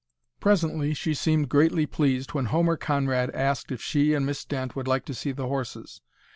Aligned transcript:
Presently 0.39 0.95
she 0.95 1.13
seemed 1.13 1.47
greatly 1.47 1.85
pleased 1.85 2.33
when 2.33 2.45
Homer 2.45 2.75
Conrad 2.75 3.29
asked 3.35 3.71
if 3.71 3.83
she 3.83 4.15
and 4.15 4.25
Miss 4.25 4.43
Dent 4.43 4.75
would 4.75 4.87
like 4.87 5.05
to 5.05 5.13
see 5.13 5.31
the 5.31 5.45
horses. 5.45 6.01